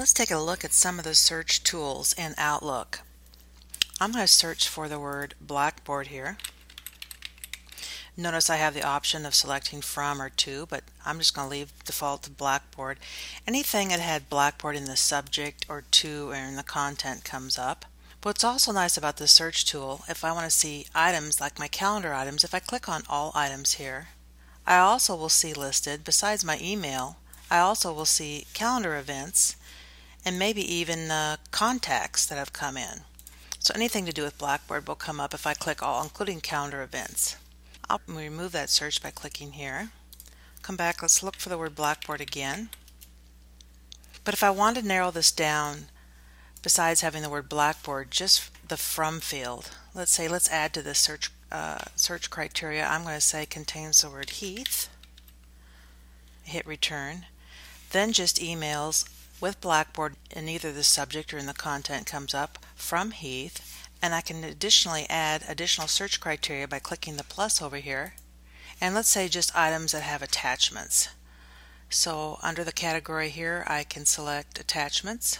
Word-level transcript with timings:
Let's 0.00 0.14
take 0.14 0.30
a 0.30 0.38
look 0.38 0.64
at 0.64 0.72
some 0.72 0.98
of 0.98 1.04
the 1.04 1.14
search 1.14 1.62
tools 1.62 2.14
in 2.14 2.32
Outlook. 2.38 3.00
I'm 4.00 4.12
going 4.12 4.24
to 4.24 4.32
search 4.32 4.66
for 4.66 4.88
the 4.88 4.98
word 4.98 5.34
blackboard 5.42 6.06
here. 6.06 6.38
Notice 8.16 8.48
I 8.48 8.56
have 8.56 8.72
the 8.72 8.82
option 8.82 9.26
of 9.26 9.34
selecting 9.34 9.82
from 9.82 10.22
or 10.22 10.30
to, 10.30 10.64
but 10.70 10.84
I'm 11.04 11.18
just 11.18 11.34
going 11.34 11.48
to 11.48 11.50
leave 11.50 11.84
default 11.84 12.22
to 12.22 12.30
blackboard. 12.30 12.98
Anything 13.46 13.88
that 13.88 14.00
had 14.00 14.30
blackboard 14.30 14.74
in 14.74 14.86
the 14.86 14.96
subject 14.96 15.66
or 15.68 15.84
to 15.90 16.30
or 16.30 16.34
in 16.34 16.56
the 16.56 16.62
content 16.62 17.22
comes 17.22 17.58
up. 17.58 17.84
What's 18.22 18.42
also 18.42 18.72
nice 18.72 18.96
about 18.96 19.18
the 19.18 19.28
search 19.28 19.66
tool, 19.66 20.04
if 20.08 20.24
I 20.24 20.32
want 20.32 20.46
to 20.46 20.50
see 20.50 20.86
items 20.94 21.42
like 21.42 21.58
my 21.58 21.68
calendar 21.68 22.14
items, 22.14 22.42
if 22.42 22.54
I 22.54 22.60
click 22.60 22.88
on 22.88 23.02
all 23.06 23.32
items 23.34 23.74
here, 23.74 24.08
I 24.66 24.78
also 24.78 25.14
will 25.14 25.28
see 25.28 25.52
listed, 25.52 26.04
besides 26.04 26.42
my 26.42 26.58
email, 26.58 27.18
I 27.50 27.58
also 27.58 27.92
will 27.92 28.06
see 28.06 28.46
calendar 28.54 28.96
events 28.96 29.56
and 30.24 30.38
maybe 30.38 30.62
even 30.62 31.10
contacts 31.50 32.26
that 32.26 32.38
have 32.38 32.52
come 32.52 32.76
in. 32.76 33.02
So 33.58 33.74
anything 33.74 34.06
to 34.06 34.12
do 34.12 34.22
with 34.22 34.38
Blackboard 34.38 34.88
will 34.88 34.94
come 34.94 35.20
up 35.20 35.34
if 35.34 35.46
I 35.46 35.54
click 35.54 35.82
all, 35.82 36.02
including 36.02 36.40
calendar 36.40 36.82
events. 36.82 37.36
I'll 37.88 38.00
remove 38.06 38.52
that 38.52 38.70
search 38.70 39.02
by 39.02 39.10
clicking 39.10 39.52
here. 39.52 39.90
Come 40.62 40.76
back, 40.76 41.02
let's 41.02 41.22
look 41.22 41.36
for 41.36 41.48
the 41.48 41.58
word 41.58 41.74
Blackboard 41.74 42.20
again. 42.20 42.70
But 44.24 44.34
if 44.34 44.42
I 44.42 44.50
want 44.50 44.76
to 44.76 44.86
narrow 44.86 45.10
this 45.10 45.32
down, 45.32 45.86
besides 46.62 47.00
having 47.00 47.22
the 47.22 47.30
word 47.30 47.48
Blackboard, 47.48 48.10
just 48.10 48.50
the 48.66 48.76
from 48.76 49.20
field, 49.20 49.70
let's 49.94 50.12
say 50.12 50.28
let's 50.28 50.50
add 50.50 50.72
to 50.74 50.82
this 50.82 50.98
search 50.98 51.30
uh, 51.50 51.78
search 51.96 52.30
criteria, 52.30 52.86
I'm 52.86 53.02
going 53.02 53.14
to 53.16 53.20
say 53.20 53.44
contains 53.44 54.02
the 54.02 54.10
word 54.10 54.30
Heath. 54.30 54.88
Hit 56.44 56.66
return. 56.66 57.26
Then 57.90 58.12
just 58.12 58.40
emails 58.40 59.08
with 59.40 59.60
Blackboard 59.60 60.16
and 60.34 60.48
either 60.48 60.72
the 60.72 60.84
subject 60.84 61.32
or 61.32 61.38
in 61.38 61.46
the 61.46 61.54
content 61.54 62.06
comes 62.06 62.34
up 62.34 62.58
from 62.74 63.12
Heath 63.12 63.88
and 64.02 64.14
I 64.14 64.20
can 64.20 64.44
additionally 64.44 65.06
add 65.08 65.44
additional 65.48 65.88
search 65.88 66.20
criteria 66.20 66.68
by 66.68 66.78
clicking 66.78 67.16
the 67.16 67.24
plus 67.24 67.60
over 67.60 67.76
here 67.76 68.14
and 68.80 68.94
let's 68.94 69.08
say 69.08 69.28
just 69.28 69.56
items 69.56 69.92
that 69.92 70.02
have 70.02 70.22
attachments. 70.22 71.08
So 71.88 72.38
under 72.42 72.64
the 72.64 72.72
category 72.72 73.30
here 73.30 73.64
I 73.66 73.84
can 73.84 74.06
select 74.06 74.60
attachments 74.60 75.38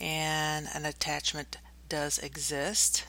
and 0.00 0.68
an 0.74 0.84
attachment 0.84 1.58
does 1.88 2.18
exist 2.18 3.04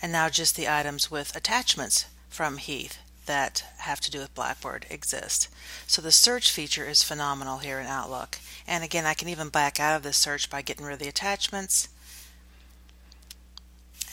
and 0.00 0.10
now 0.10 0.28
just 0.28 0.56
the 0.56 0.68
items 0.68 1.10
with 1.10 1.36
attachments 1.36 2.06
from 2.28 2.56
Heath 2.56 2.98
that 3.26 3.64
have 3.78 4.00
to 4.00 4.10
do 4.10 4.18
with 4.18 4.34
Blackboard 4.34 4.86
exist. 4.90 5.48
So 5.86 6.02
the 6.02 6.12
search 6.12 6.50
feature 6.50 6.84
is 6.84 7.02
phenomenal 7.02 7.58
here 7.58 7.78
in 7.78 7.86
Outlook. 7.86 8.38
And 8.66 8.82
again, 8.82 9.06
I 9.06 9.14
can 9.14 9.28
even 9.28 9.48
back 9.48 9.78
out 9.78 9.96
of 9.96 10.02
this 10.02 10.16
search 10.16 10.50
by 10.50 10.62
getting 10.62 10.84
rid 10.84 10.94
of 10.94 10.98
the 10.98 11.08
attachments 11.08 11.88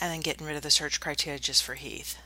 and 0.00 0.12
then 0.12 0.20
getting 0.20 0.46
rid 0.46 0.56
of 0.56 0.62
the 0.62 0.70
search 0.70 1.00
criteria 1.00 1.38
just 1.38 1.62
for 1.62 1.74
Heath. 1.74 2.18